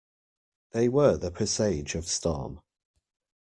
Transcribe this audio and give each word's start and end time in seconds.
They 0.71 0.89
were 0.89 1.15
the 1.15 1.29
presage 1.29 1.93
of 1.93 2.07
storm. 2.07 2.61